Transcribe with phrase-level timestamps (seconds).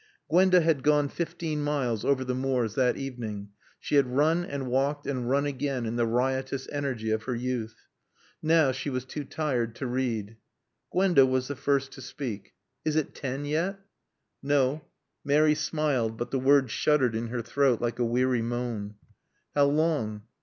[0.31, 3.49] Gwenda had gone fifteen miles over the moors that evening.
[3.79, 7.75] She had run and walked and run again in the riotous energy of her youth.
[8.41, 10.37] Now she was too tired to read.
[10.91, 12.53] Gwenda was the first to speak.
[12.83, 13.77] "Is it ten yet?"
[14.41, 14.85] "No."
[15.23, 18.95] Mary smiled, but the word shuddered in her throat like a weary moan.
[19.55, 20.23] "How long?"